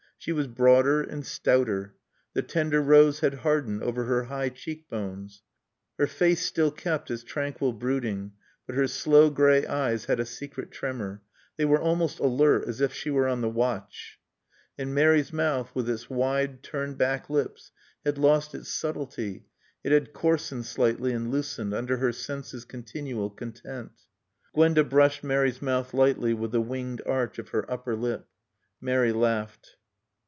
She 0.17 0.33
was 0.33 0.45
broader 0.45 1.01
and 1.01 1.25
stouter; 1.25 1.95
the 2.35 2.43
tender 2.43 2.79
rose 2.79 3.21
had 3.21 3.33
hardened 3.33 3.81
over 3.81 4.03
her 4.03 4.25
high 4.25 4.49
cheek 4.49 4.87
bones. 4.87 5.41
Her 5.97 6.05
face 6.05 6.45
still 6.45 6.69
kept 6.69 7.09
its 7.09 7.23
tranquil 7.23 7.73
brooding, 7.73 8.33
but 8.67 8.75
her 8.75 8.87
slow 8.87 9.31
gray 9.31 9.65
eyes 9.65 10.05
had 10.05 10.19
a 10.19 10.25
secret 10.27 10.69
tremor, 10.69 11.23
they 11.57 11.65
were 11.65 11.81
almost 11.81 12.19
alert, 12.19 12.67
as 12.67 12.81
if 12.81 12.93
she 12.93 13.09
were 13.09 13.27
on 13.27 13.41
the 13.41 13.49
watch. 13.49 14.19
And 14.77 14.93
Mary's 14.93 15.33
mouth, 15.33 15.73
with 15.73 15.89
its 15.89 16.07
wide, 16.07 16.61
turned 16.61 16.99
back 16.99 17.27
lips, 17.27 17.71
had 18.05 18.19
lost 18.19 18.53
its 18.53 18.69
subtlety, 18.69 19.47
it 19.83 19.91
had 19.91 20.13
coarsened 20.13 20.67
slightly 20.67 21.13
and 21.13 21.31
loosened, 21.31 21.73
under 21.73 21.97
her 21.97 22.11
senses' 22.13 22.63
continual 22.63 23.31
content. 23.31 23.93
Gwenda 24.53 24.83
brushed 24.83 25.23
Mary's 25.23 25.63
mouth 25.63 25.95
lightly 25.95 26.35
with 26.35 26.51
the 26.51 26.61
winged 26.61 27.01
arch 27.07 27.39
of 27.39 27.49
her 27.49 27.65
upper 27.71 27.95
lip. 27.95 28.27
Mary 28.79 29.11
laughed. 29.13 29.77